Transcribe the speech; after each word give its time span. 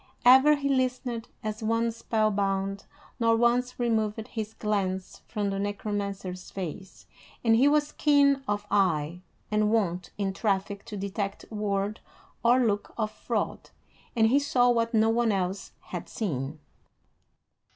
Ever 0.25 0.55
he 0.55 0.67
listened, 0.67 1.27
as 1.43 1.61
one 1.61 1.91
spellbound, 1.91 2.85
nor 3.19 3.35
once 3.35 3.79
removed 3.79 4.29
his 4.29 4.55
glance 4.55 5.21
from 5.27 5.51
the 5.51 5.59
Necromancer's 5.59 6.49
face; 6.49 7.05
and 7.43 7.55
he 7.55 7.67
was 7.67 7.91
keen 7.91 8.41
of 8.47 8.65
eye, 8.71 9.21
and 9.51 9.69
wont 9.71 10.09
in 10.17 10.33
traffic 10.33 10.85
to 10.85 10.97
detect 10.97 11.45
word 11.51 11.99
or 12.43 12.61
look 12.61 12.95
of 12.97 13.11
fraud, 13.11 13.69
and 14.15 14.25
he 14.29 14.39
saw 14.39 14.71
what 14.71 14.95
no 14.95 15.09
one 15.11 15.31
else 15.31 15.71
had 15.81 16.09
seen. 16.09 16.57